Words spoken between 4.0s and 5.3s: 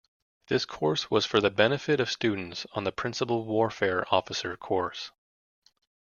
Officer course.